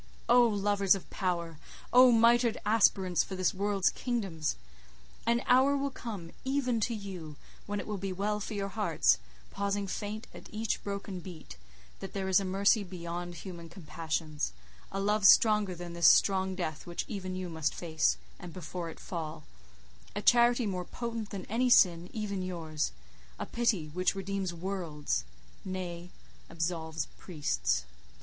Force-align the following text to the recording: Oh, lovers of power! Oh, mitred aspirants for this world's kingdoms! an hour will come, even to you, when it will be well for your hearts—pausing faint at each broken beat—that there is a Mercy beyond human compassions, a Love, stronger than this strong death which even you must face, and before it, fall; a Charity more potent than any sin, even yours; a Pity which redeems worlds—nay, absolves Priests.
Oh, 0.27 0.47
lovers 0.47 0.95
of 0.95 1.07
power! 1.11 1.59
Oh, 1.93 2.11
mitred 2.11 2.57
aspirants 2.65 3.23
for 3.23 3.35
this 3.35 3.53
world's 3.53 3.91
kingdoms! 3.91 4.55
an 5.27 5.43
hour 5.45 5.77
will 5.77 5.91
come, 5.91 6.31
even 6.43 6.79
to 6.79 6.95
you, 6.95 7.35
when 7.67 7.79
it 7.79 7.85
will 7.85 7.99
be 7.99 8.11
well 8.11 8.39
for 8.39 8.55
your 8.55 8.69
hearts—pausing 8.69 9.85
faint 9.85 10.25
at 10.33 10.49
each 10.51 10.83
broken 10.83 11.19
beat—that 11.19 12.13
there 12.13 12.27
is 12.27 12.39
a 12.39 12.43
Mercy 12.45 12.83
beyond 12.83 13.35
human 13.35 13.69
compassions, 13.69 14.53
a 14.91 14.99
Love, 14.99 15.23
stronger 15.23 15.75
than 15.75 15.93
this 15.93 16.07
strong 16.07 16.55
death 16.55 16.87
which 16.87 17.05
even 17.07 17.35
you 17.35 17.47
must 17.47 17.75
face, 17.75 18.17
and 18.39 18.53
before 18.53 18.89
it, 18.89 18.99
fall; 18.99 19.43
a 20.15 20.21
Charity 20.23 20.65
more 20.65 20.83
potent 20.83 21.29
than 21.29 21.45
any 21.45 21.69
sin, 21.69 22.09
even 22.11 22.41
yours; 22.41 22.91
a 23.37 23.45
Pity 23.45 23.89
which 23.89 24.15
redeems 24.15 24.51
worlds—nay, 24.51 26.09
absolves 26.49 27.05
Priests. 27.19 27.85